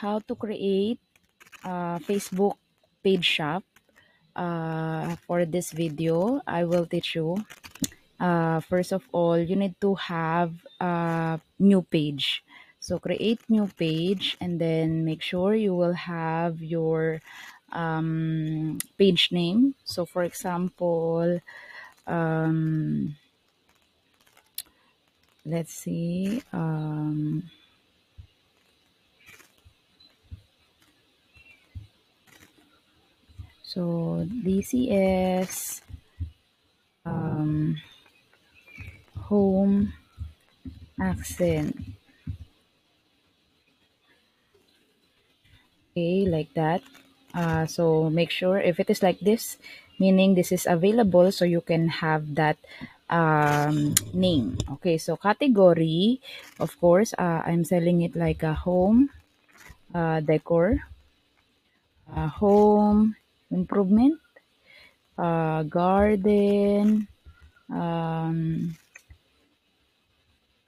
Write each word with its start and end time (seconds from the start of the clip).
how 0.00 0.16
to 0.24 0.34
create 0.34 0.98
a 1.60 2.00
Facebook 2.00 2.56
page 3.04 3.24
shop. 3.24 3.62
Uh, 4.32 5.16
for 5.28 5.44
this 5.44 5.72
video, 5.72 6.40
I 6.46 6.64
will 6.64 6.86
teach 6.86 7.14
you. 7.14 7.44
Uh, 8.16 8.60
first 8.60 8.92
of 8.92 9.04
all, 9.12 9.36
you 9.36 9.56
need 9.56 9.76
to 9.80 9.94
have 9.96 10.56
a 10.80 11.40
new 11.58 11.82
page. 11.82 12.42
So 12.80 12.98
create 12.98 13.44
new 13.52 13.68
page 13.76 14.40
and 14.40 14.56
then 14.56 15.04
make 15.04 15.20
sure 15.20 15.54
you 15.54 15.74
will 15.74 15.92
have 15.92 16.62
your 16.62 17.20
um, 17.72 18.78
page 18.96 19.28
name. 19.32 19.74
So 19.84 20.06
for 20.06 20.24
example, 20.24 21.40
um, 22.06 23.16
let's 25.44 25.74
see. 25.74 26.40
Um, 26.52 27.50
so 33.70 33.82
DCS 34.44 35.82
um, 37.04 37.76
home 39.16 39.92
accent. 41.00 41.76
Okay, 45.90 46.26
like 46.26 46.50
that. 46.54 46.82
Uh, 47.34 47.66
so 47.66 48.10
make 48.10 48.30
sure 48.30 48.58
if 48.58 48.80
it 48.80 48.90
is 48.90 49.02
like 49.02 49.20
this, 49.20 49.56
meaning 49.98 50.34
this 50.34 50.50
is 50.52 50.66
available 50.66 51.30
so 51.30 51.44
you 51.44 51.60
can 51.60 51.88
have 52.02 52.34
that 52.34 52.58
um, 53.08 53.94
name. 54.12 54.58
Okay, 54.78 54.98
so 54.98 55.16
category, 55.16 56.20
of 56.58 56.78
course, 56.80 57.14
uh, 57.18 57.42
I'm 57.46 57.64
selling 57.64 58.02
it 58.02 58.16
like 58.16 58.42
a 58.42 58.54
home 58.54 59.10
uh, 59.94 60.20
decor, 60.20 60.80
uh, 62.14 62.28
home 62.28 63.16
improvement, 63.50 64.20
uh, 65.18 65.62
garden, 65.64 67.06
um, 67.70 68.76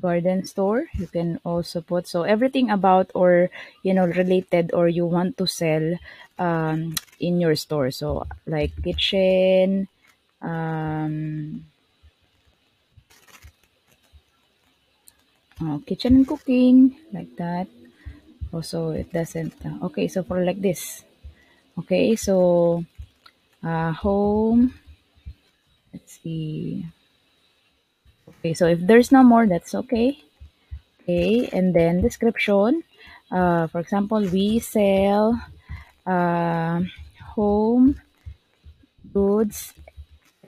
garden 0.00 0.44
store 0.44 0.84
you 0.94 1.06
can 1.06 1.40
also 1.44 1.80
put. 1.80 2.06
So 2.06 2.22
everything 2.22 2.70
about 2.70 3.10
or 3.14 3.50
you 3.82 3.94
know 3.94 4.06
related 4.06 4.72
or 4.72 4.88
you 4.88 5.06
want 5.06 5.36
to 5.38 5.46
sell 5.46 5.96
um, 6.38 6.94
in 7.20 7.40
your 7.40 7.56
store. 7.56 7.90
So 7.90 8.26
like 8.46 8.72
kitchen 8.82 9.88
um, 10.42 11.64
uh, 15.60 15.78
kitchen 15.86 16.16
and 16.16 16.26
cooking 16.28 16.96
like 17.12 17.34
that. 17.36 17.68
Also 18.52 18.92
it 18.92 19.12
doesn't 19.12 19.54
uh, 19.66 19.78
okay 19.88 20.08
so 20.08 20.22
for 20.24 20.44
like 20.44 20.62
this 20.62 21.04
okay 21.78 22.16
so 22.16 22.84
uh, 23.62 23.92
home 23.92 24.74
let's 25.92 26.20
see. 26.22 26.86
Okay 28.28 28.54
so 28.54 28.66
if 28.66 28.80
there's 28.80 29.12
no 29.12 29.22
more 29.22 29.46
that's 29.46 29.74
okay. 29.74 30.18
Okay 31.02 31.48
and 31.52 31.74
then 31.74 32.00
description. 32.02 32.82
Uh, 33.30 33.66
for 33.66 33.80
example 33.80 34.20
we 34.20 34.58
sell 34.58 35.40
uh, 36.06 36.80
home 37.34 38.00
goods 39.12 39.74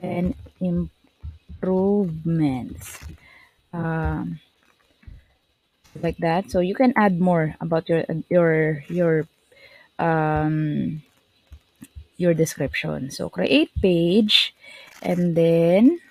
and 0.01 0.35
improvements. 1.59 2.99
Um, 3.73 4.39
like 6.01 6.17
that. 6.17 6.51
So 6.51 6.59
you 6.59 6.75
can 6.75 6.93
add 6.95 7.19
more 7.19 7.55
about 7.61 7.89
your 7.89 8.05
your 8.29 8.83
your 8.87 9.27
um 9.97 11.01
your 12.19 12.35
description. 12.35 13.09
So 13.09 13.31
create 13.31 13.71
page 13.81 14.53
and 15.01 15.33
then 15.33 16.03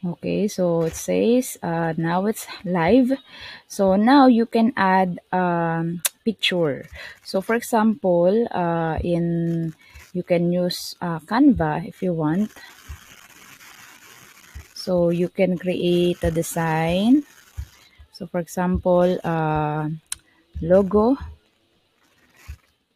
okay 0.00 0.48
so 0.48 0.88
it 0.88 0.96
says 0.96 1.60
uh, 1.62 1.92
now 1.96 2.24
it's 2.26 2.48
live. 2.64 3.12
So 3.68 3.94
now 3.94 4.26
you 4.26 4.46
can 4.48 4.72
add 4.74 5.20
um, 5.30 6.02
picture. 6.24 6.88
So 7.22 7.44
for 7.44 7.54
example 7.54 8.48
uh, 8.50 8.96
in 9.04 9.76
you 10.16 10.24
can 10.24 10.50
use 10.50 10.96
uh, 11.04 11.20
canva 11.20 11.86
if 11.86 12.02
you 12.02 12.16
want. 12.16 12.50
So 14.72 15.10
you 15.10 15.28
can 15.28 15.58
create 15.58 16.24
a 16.24 16.30
design. 16.30 17.28
So 18.12 18.26
for 18.26 18.40
example 18.40 19.20
uh, 19.22 19.92
logo. 20.62 21.20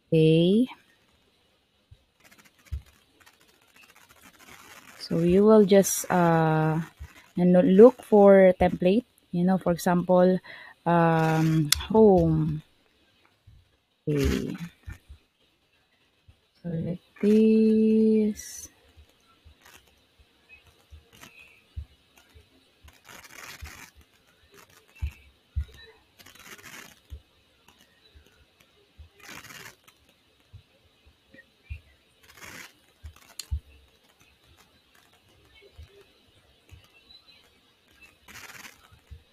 Okay 0.09 0.67
so 5.11 5.19
you 5.19 5.43
will 5.43 5.67
just 5.67 6.07
uh, 6.07 6.79
look 7.35 7.99
for 8.03 8.55
template 8.55 9.03
you 9.35 9.43
know 9.43 9.57
for 9.59 9.71
example 9.75 10.39
um, 10.85 11.69
home. 11.91 12.63
Okay. 14.07 14.55
So 16.63 16.69
like 16.69 17.01
this 17.21 18.70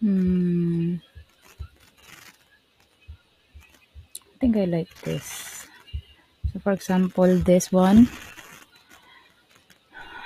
Hmm. 0.08 0.96
I 4.16 4.38
think 4.41 4.56
I 4.56 4.64
like 4.64 4.88
this. 5.02 5.69
So 6.50 6.60
for 6.60 6.72
example, 6.72 7.28
this 7.44 7.70
one. 7.70 8.08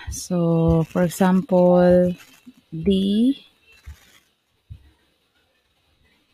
So 0.09 0.85
for 0.85 1.03
example, 1.03 2.15
D 2.71 3.45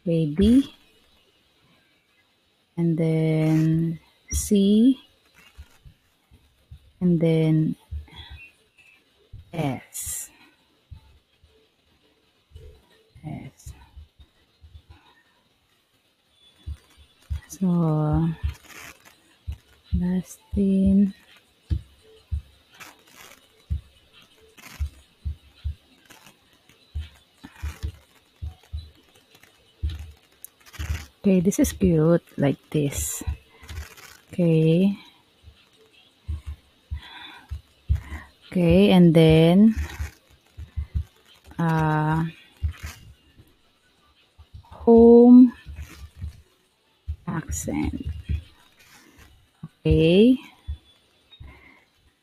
baby 0.04 0.68
and 2.76 2.98
then 2.98 3.98
C 4.30 5.00
and 7.00 7.18
then 7.18 7.76
S. 9.54 10.28
Yes. 13.24 13.72
So, 17.48 18.28
Dustin. 19.92 21.12
Okay, 31.20 31.40
this 31.40 31.58
is 31.58 31.72
cute, 31.72 32.22
like 32.38 32.56
this. 32.70 33.22
Okay. 34.32 34.96
Okay, 38.48 38.90
and 38.90 39.12
then 39.12 39.74
uh, 41.58 42.24
home 44.88 45.52
accent. 47.26 48.08
Okay. 49.84 50.40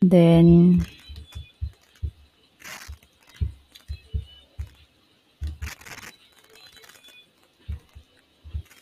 Then 0.01 0.81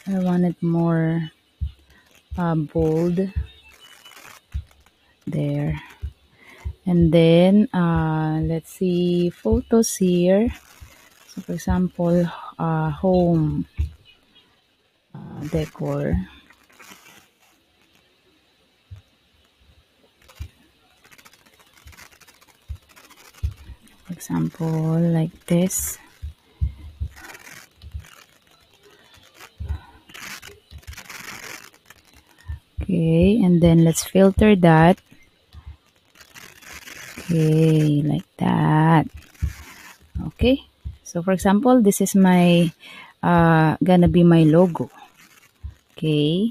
I 0.07 0.19
want 0.19 0.45
it 0.45 0.55
more 0.63 1.27
uh, 2.37 2.55
bold 2.55 3.19
there. 5.27 5.75
And 6.85 7.11
then 7.11 7.67
uh, 7.75 8.39
let's 8.47 8.71
see 8.79 9.29
photos 9.29 9.97
here. 9.97 10.47
So 11.33 11.41
for 11.41 11.53
example, 11.53 12.29
uh, 12.59 12.91
home 12.91 13.65
uh, 15.15 15.41
decor. 15.49 16.13
For 24.05 24.13
example, 24.13 24.99
like 25.09 25.33
this. 25.47 25.97
Okay, 32.79 33.41
and 33.41 33.59
then 33.59 33.83
let's 33.83 34.05
filter 34.05 34.55
that. 34.57 35.01
Okay, 37.17 38.03
like 38.05 38.29
that. 38.37 39.07
Okay, 40.27 40.61
so 41.13 41.21
for 41.21 41.31
example, 41.31 41.79
this 41.79 42.01
is 42.01 42.15
my, 42.15 42.73
uh, 43.21 43.77
gonna 43.83 44.07
be 44.07 44.23
my 44.23 44.41
logo. 44.49 44.89
Okay. 45.93 46.49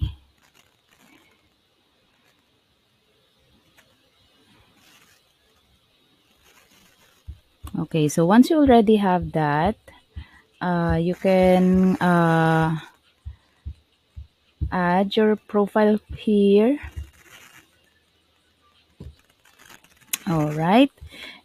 Okay, 7.77 8.07
so 8.07 8.25
once 8.25 8.51
you 8.51 8.59
already 8.59 8.97
have 9.03 9.33
that, 9.33 9.75
uh, 10.61 10.97
you 11.01 11.17
can 11.17 11.97
uh, 11.97 12.79
add 14.71 15.17
your 15.17 15.35
profile 15.35 15.99
here. 16.17 16.79
All 20.29 20.53
right, 20.53 20.93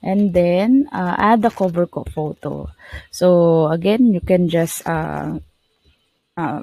and 0.01 0.33
then 0.33 0.87
uh, 0.91 1.15
add 1.17 1.41
the 1.41 1.49
cover 1.49 1.87
photo. 1.87 2.69
So 3.11 3.67
again, 3.67 4.13
you 4.13 4.21
can 4.21 4.49
just 4.49 4.85
uh, 4.87 5.39
uh, 6.37 6.61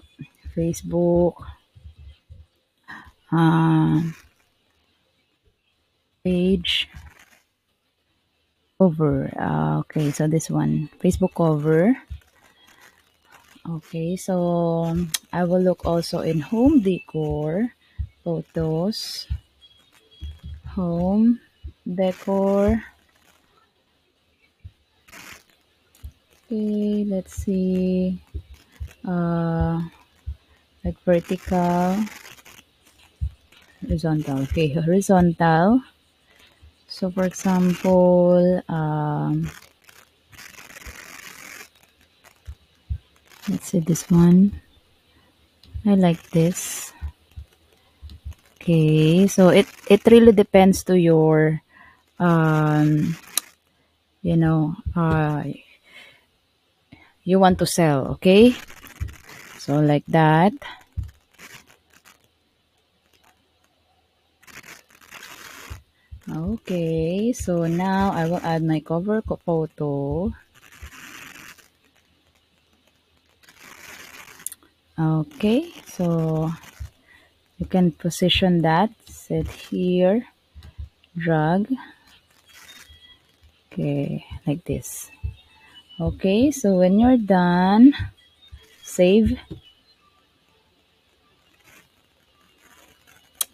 Facebook, 0.57 1.35
uh, 3.33 4.01
page 6.23 6.89
cover. 8.79 9.31
Uh, 9.37 9.81
okay, 9.81 10.11
so 10.11 10.27
this 10.27 10.49
one, 10.49 10.89
Facebook 11.03 11.35
cover. 11.35 11.97
Okay, 13.65 14.17
so 14.17 14.95
I 15.33 15.45
will 15.45 15.61
look 15.61 15.87
also 15.87 16.21
in 16.21 16.41
home 16.41 16.81
decor, 16.81 17.73
photos, 18.23 19.27
home 20.77 21.41
decor. 21.89 22.85
Okay, 26.47 27.05
let's 27.09 27.33
see. 27.35 28.19
Uh, 29.07 29.83
like 30.85 30.99
vertical, 31.05 31.99
horizontal. 33.81 34.43
Okay, 34.43 34.69
horizontal. 34.75 35.81
So 36.89 37.11
for 37.11 37.25
example, 37.25 38.63
um, 38.69 39.51
let's 43.49 43.67
see 43.67 43.81
this 43.81 44.11
one. 44.11 44.61
I 45.87 45.95
like 45.95 46.31
this. 46.31 46.93
Okay, 48.61 49.27
so 49.29 49.49
it 49.53 49.69
it 49.93 50.01
really 50.09 50.33
depends 50.33 50.83
to 50.89 50.97
your 50.97 51.61
um 52.19 53.17
you 54.23 54.37
know 54.37 54.77
uh 54.97 55.45
you 57.25 57.39
want 57.41 57.59
to 57.59 57.67
sell, 57.67 58.07
okay? 58.21 58.55
So 59.59 59.81
like 59.81 60.05
that. 60.09 60.53
Okay, 66.29 67.33
so 67.33 67.67
now 67.67 68.13
I 68.13 68.25
will 68.29 68.41
add 68.45 68.63
my 68.63 68.81
cover 68.81 69.21
photo. 69.21 70.33
Okay, 74.99 75.73
so 75.85 76.53
you 77.59 77.67
can 77.67 77.93
position 77.93 78.63
that, 78.63 78.91
set 79.05 79.49
here, 79.49 80.25
drag. 81.17 81.69
Okay, 83.73 84.25
like 84.47 84.65
this. 84.65 85.11
Okay, 86.01 86.51
so 86.51 86.83
when 86.83 86.99
you're 86.99 87.17
done, 87.17 87.95
save. 88.83 89.39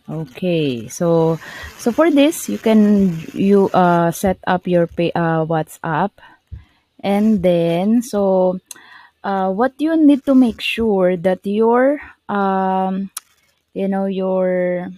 Okay, 0.08 0.88
so 0.88 1.38
so 1.78 1.92
for 1.92 2.10
this, 2.10 2.48
you 2.48 2.58
can 2.58 3.12
you 3.36 3.68
uh 3.76 4.10
set 4.10 4.40
up 4.48 4.66
your 4.66 4.88
pay 4.88 5.12
uh 5.12 5.44
WhatsApp, 5.44 6.10
and 7.04 7.44
then 7.44 8.02
so 8.02 8.58
uh 9.22 9.52
what 9.52 9.76
you 9.78 9.94
need 9.94 10.24
to 10.24 10.34
make 10.34 10.58
sure 10.64 11.14
that 11.20 11.46
your 11.46 12.00
um 12.26 13.12
you 13.76 13.86
know 13.86 14.06
your 14.10 14.88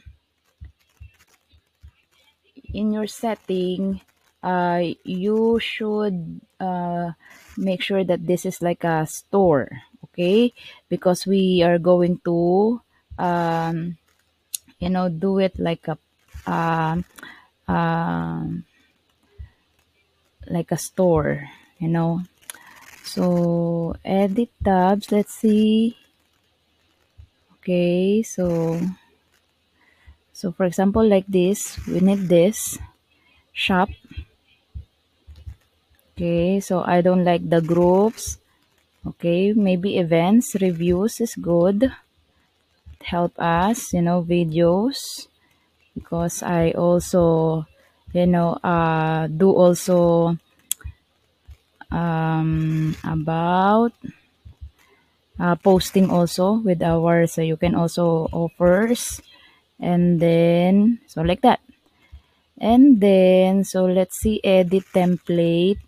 in 2.72 2.92
your 2.92 3.06
setting 3.06 4.00
uh 4.42 4.80
you 5.04 5.58
should 5.60 6.40
uh 6.60 7.12
make 7.56 7.82
sure 7.82 8.04
that 8.04 8.26
this 8.26 8.44
is 8.46 8.62
like 8.62 8.84
a 8.84 9.06
store 9.06 9.68
okay? 10.04 10.52
Because 10.88 11.26
we 11.26 11.62
are 11.62 11.78
going 11.78 12.20
to 12.24 12.80
um 13.18 13.96
you 14.78 14.88
know 14.88 15.08
do 15.08 15.38
it 15.38 15.58
like 15.58 15.86
a 15.88 15.96
um 16.48 17.04
um 17.68 18.64
like 20.48 20.72
a 20.72 20.78
store 20.78 21.48
you 21.78 21.88
know? 21.88 22.22
So 23.02 23.96
edit 24.04 24.50
tabs 24.64 25.10
let's 25.10 25.34
see. 25.34 25.96
Okay 27.58 28.22
so 28.22 28.80
so 30.32 30.50
for 30.50 30.64
example 30.64 31.06
like 31.06 31.26
this 31.28 31.78
we 31.86 32.00
need 32.00 32.28
this 32.28 32.78
shop 33.52 33.90
okay 36.12 36.60
so 36.60 36.84
i 36.84 37.00
don't 37.00 37.24
like 37.24 37.42
the 37.48 37.60
groups. 37.60 38.38
Okay 39.02 39.50
maybe 39.52 39.98
events 39.98 40.54
reviews 40.60 41.18
is 41.18 41.34
good. 41.34 41.90
Help 43.02 43.34
us 43.40 43.92
you 43.92 44.02
know 44.02 44.22
videos. 44.22 45.26
Because 45.96 46.42
i 46.44 46.70
also 46.78 47.66
you 48.12 48.26
know 48.30 48.60
uh 48.62 49.26
do 49.26 49.50
also 49.50 50.38
um 51.90 52.94
about 53.02 53.90
uh, 55.40 55.56
posting 55.56 56.06
also 56.10 56.62
with 56.62 56.82
our 56.82 57.26
so 57.26 57.42
you 57.42 57.56
can 57.56 57.74
also 57.74 58.30
offers. 58.30 59.20
And 59.80 60.20
then 60.20 61.00
so 61.10 61.22
like 61.22 61.42
that. 61.42 61.58
And 62.62 63.00
then 63.00 63.64
so 63.64 63.86
let's 63.90 64.22
see 64.22 64.38
edit 64.44 64.84
template 64.94 65.82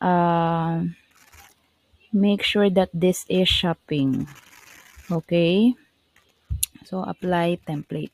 uh, 0.00 0.82
make 2.12 2.42
sure 2.42 2.70
that 2.70 2.90
this 2.94 3.24
is 3.28 3.48
shopping 3.48 4.26
okay? 5.10 5.74
So 6.84 7.02
apply 7.02 7.58
template 7.66 8.12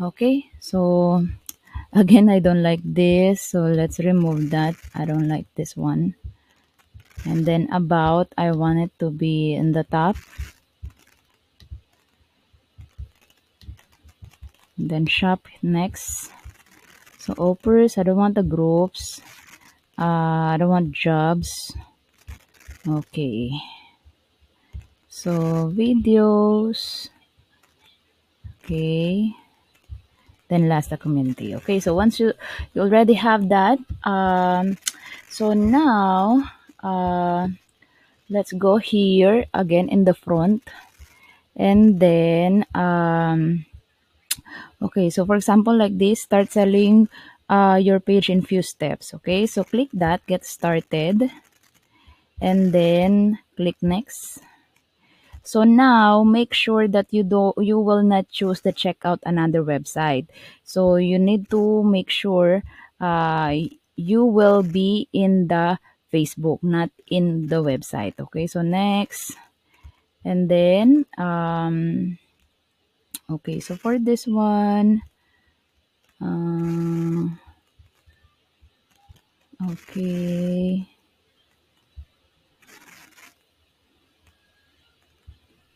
okay? 0.00 0.50
So 0.60 1.26
again 1.92 2.28
i 2.32 2.38
don't 2.38 2.62
like 2.62 2.80
this 2.84 3.40
so 3.40 3.68
let's 3.68 3.98
remove 4.00 4.50
that. 4.50 4.74
I 4.94 5.04
don't 5.04 5.28
like 5.28 5.46
this 5.54 5.76
one. 5.76 6.14
And 7.24 7.46
then 7.46 7.68
about 7.72 8.32
i 8.36 8.50
want 8.50 8.80
it 8.80 8.92
to 8.98 9.10
be 9.10 9.54
in 9.54 9.72
the 9.72 9.84
top. 9.84 10.16
Then 14.78 15.06
shop 15.06 15.46
next. 15.62 16.30
So 17.18 17.34
offers 17.38 17.98
i 17.98 18.02
don't 18.02 18.16
want 18.16 18.34
the 18.34 18.42
groups 18.42 19.20
uh, 20.02 20.50
i 20.50 20.56
don't 20.58 20.74
want 20.74 20.90
jobs. 20.90 21.70
Okay. 22.82 23.54
So 25.06 25.70
videos. 25.70 27.06
Okay. 28.58 29.30
Then 30.50 30.66
last 30.66 30.90
the 30.90 30.98
community. 30.98 31.54
Okay 31.62 31.78
so 31.78 31.94
once 31.94 32.18
you 32.18 32.34
you 32.74 32.82
already 32.82 33.14
have 33.14 33.48
that 33.54 33.78
um 34.02 34.74
so 35.30 35.54
now 35.54 36.50
uh 36.82 37.46
let's 38.26 38.50
go 38.52 38.82
here 38.82 39.46
again 39.54 39.88
in 39.88 40.02
the 40.02 40.18
front. 40.18 40.66
And 41.54 42.02
then 42.02 42.66
um 42.74 43.64
okay 44.82 45.06
so 45.14 45.22
for 45.22 45.38
example 45.38 45.76
like 45.76 45.94
this 45.94 46.26
start 46.26 46.50
selling 46.50 47.06
uh, 47.48 47.78
your 47.80 48.00
page 48.00 48.30
in 48.30 48.42
few 48.42 48.62
steps 48.62 49.14
okay? 49.14 49.46
So 49.46 49.64
click 49.64 49.88
that 49.94 50.24
get 50.26 50.44
started 50.44 51.30
and 52.40 52.72
then 52.72 53.38
click 53.56 53.76
next. 53.82 54.40
So 55.42 55.64
now 55.64 56.22
make 56.22 56.54
sure 56.54 56.86
that 56.86 57.06
you 57.10 57.22
do 57.24 57.52
you 57.58 57.78
will 57.78 58.02
not 58.02 58.30
choose 58.30 58.60
the 58.60 58.72
checkout 58.72 59.18
another 59.26 59.62
website. 59.62 60.28
So 60.62 60.96
you 60.96 61.18
need 61.18 61.50
to 61.50 61.82
make 61.82 62.10
sure 62.10 62.62
uh, 63.00 63.54
you 63.96 64.24
will 64.24 64.62
be 64.62 65.08
in 65.12 65.48
the 65.48 65.78
facebook 66.12 66.62
not 66.62 66.90
in 67.08 67.48
the 67.48 67.62
website 67.62 68.14
okay? 68.20 68.46
So 68.46 68.62
next 68.62 69.34
and 70.24 70.48
then 70.48 71.04
um 71.18 72.18
okay 73.30 73.60
so 73.60 73.76
for 73.76 73.98
this 73.98 74.26
one 74.26 75.02
uh, 76.22 77.28
okay. 79.72 80.86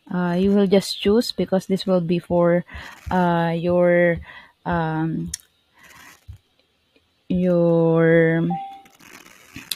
Uh, 0.07 0.39
you 0.39 0.51
will 0.55 0.67
just 0.67 1.01
choose 1.01 1.31
because 1.31 1.67
this 1.67 1.85
will 1.85 1.99
be 1.99 2.17
for 2.19 2.63
uh, 3.11 3.51
your 3.55 4.17
um, 4.65 5.31
your 7.27 8.47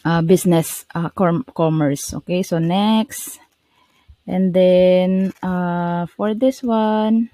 uh, 0.06 0.22
business 0.22 0.86
uh, 0.96 1.10
com- 1.10 1.46
commerce. 1.54 2.14
Okay 2.14 2.44
so 2.44 2.60
next. 2.60 3.40
And 4.26 4.54
then 4.54 5.34
uh, 5.44 6.06
for 6.06 6.34
this 6.34 6.64
one 6.64 7.30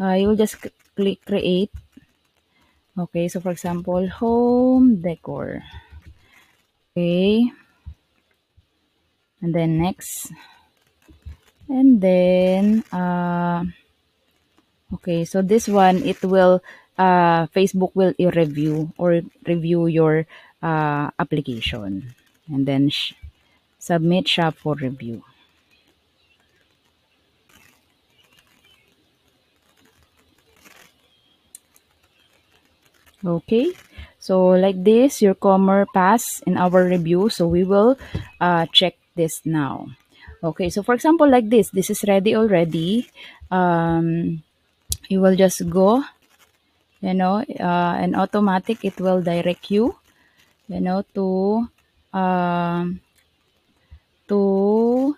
uh, 0.00 0.16
you 0.16 0.28
will 0.28 0.36
just 0.36 0.56
click 0.96 1.20
create 1.26 1.70
okay 3.00 3.28
so 3.28 3.40
for 3.40 3.50
example 3.50 4.08
home 4.08 5.00
decor. 5.00 5.62
Okay. 6.92 7.50
And 9.40 9.54
then 9.54 9.80
next. 9.80 10.32
And 11.68 12.00
then 12.00 12.84
uh, 12.92 13.64
okay 15.00 15.24
so 15.24 15.40
this 15.40 15.68
one 15.68 16.02
it 16.02 16.20
will 16.22 16.60
uh, 16.98 17.46
facebook 17.54 17.94
will 17.94 18.12
review 18.18 18.92
or 18.98 19.22
review 19.46 19.86
your 19.86 20.26
uh, 20.62 21.10
application. 21.18 22.12
And 22.50 22.66
then 22.66 22.90
sh- 22.90 23.14
submit 23.78 24.28
shop 24.28 24.56
for 24.58 24.74
review 24.74 25.22
okay? 33.24 33.72
So 34.20 34.52
like 34.52 34.84
this 34.84 35.22
your 35.22 35.34
commerce 35.34 35.88
pass 35.94 36.40
in 36.44 36.56
our 36.56 36.84
review 36.84 37.28
so 37.28 37.48
we 37.48 37.64
will 37.64 37.96
uh, 38.40 38.66
check 38.72 38.96
this 39.16 39.40
now. 39.44 39.88
Okay 40.44 40.68
so 40.68 40.82
for 40.82 40.94
example 40.94 41.28
like 41.28 41.48
this 41.48 41.70
this 41.70 41.90
is 41.90 42.04
ready 42.08 42.36
already. 42.36 43.08
Um, 43.50 44.42
you 45.08 45.20
will 45.20 45.36
just 45.36 45.64
go 45.68 46.04
you 47.00 47.14
know 47.14 47.40
uh, 47.58 47.94
and 47.96 48.14
automatic 48.14 48.84
it 48.84 49.00
will 49.00 49.22
direct 49.24 49.70
you 49.70 49.96
you 50.68 50.80
know 50.80 51.02
to 51.16 51.68
um, 52.12 53.00
to 54.28 55.16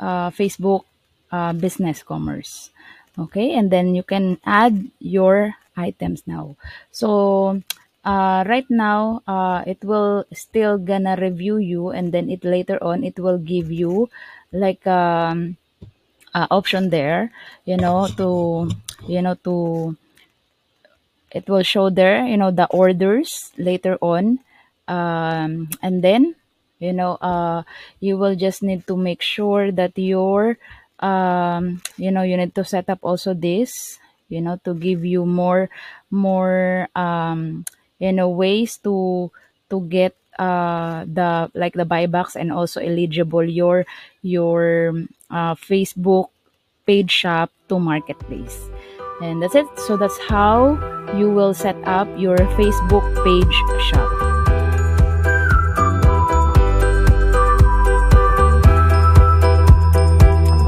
uh, 0.00 0.30
facebook 0.32 0.84
uh, 1.30 1.52
business 1.52 2.02
commerce. 2.02 2.70
Okay 3.18 3.52
and 3.52 3.70
then 3.70 3.94
you 3.94 4.02
can 4.02 4.40
add 4.44 4.88
your 4.98 5.54
items 5.76 6.22
now. 6.26 6.56
So 6.90 7.62
uh, 8.04 8.44
right 8.46 8.68
now 8.68 9.22
uh, 9.26 9.64
it 9.66 9.84
will 9.84 10.24
still 10.32 10.78
gonna 10.78 11.16
review 11.16 11.58
you 11.58 11.90
and 11.90 12.12
then 12.12 12.30
it 12.30 12.44
later 12.44 12.82
on 12.82 13.04
it 13.04 13.18
will 13.18 13.38
give 13.38 13.70
you 13.70 14.10
like 14.52 14.86
um 14.86 15.56
option 16.34 16.88
there 16.88 17.30
you 17.64 17.76
know 17.76 18.08
to 18.16 18.68
you 19.06 19.20
know 19.20 19.34
to 19.44 19.96
it 21.32 21.48
will 21.48 21.64
show 21.64 21.90
there 21.90 22.24
you 22.26 22.36
know 22.36 22.50
the 22.50 22.66
orders 22.68 23.50
later 23.56 23.96
on. 24.00 24.38
Um, 24.86 25.70
and 25.80 26.04
then 26.04 26.34
you 26.78 26.92
know 26.92 27.16
uh, 27.20 27.62
you 28.00 28.16
will 28.16 28.36
just 28.36 28.62
need 28.62 28.86
to 28.86 28.96
make 28.96 29.22
sure 29.22 29.72
that 29.72 29.96
your 29.96 30.58
um, 31.00 31.80
you 31.96 32.10
know 32.10 32.22
you 32.22 32.36
need 32.36 32.54
to 32.54 32.64
set 32.64 32.88
up 32.90 32.98
also 33.02 33.34
this 33.34 33.98
you 34.32 34.40
know 34.40 34.56
to 34.64 34.72
give 34.72 35.04
you 35.04 35.28
more 35.28 35.68
more 36.08 36.88
um, 36.96 37.64
you 38.00 38.12
know 38.12 38.32
ways 38.32 38.80
to 38.80 39.28
to 39.68 39.84
get 39.92 40.16
uh, 40.40 41.04
the 41.04 41.52
like 41.52 41.76
the 41.76 41.84
buybacks 41.84 42.34
and 42.34 42.48
also 42.50 42.80
eligible 42.80 43.44
your 43.44 43.84
your 44.24 44.96
uh, 45.28 45.54
facebook 45.54 46.32
page 46.86 47.10
shop 47.10 47.50
to 47.68 47.78
marketplace. 47.78 48.68
And 49.20 49.42
that's 49.42 49.54
it. 49.54 49.66
So 49.86 49.96
that's 49.96 50.18
how 50.28 50.80
you 51.16 51.30
will 51.30 51.54
set 51.54 51.76
up 51.84 52.08
your 52.18 52.36
facebook 52.58 53.06
page 53.22 53.54
shop 53.86 54.21